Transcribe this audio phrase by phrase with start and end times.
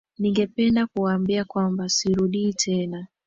[0.19, 3.07] Ningependa kuwaambia kwamba sirudi tena.